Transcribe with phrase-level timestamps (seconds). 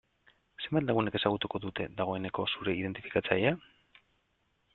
[0.61, 3.53] Zenbat lagunek ezagutuko dute, dagoeneko zure identifikatzailea?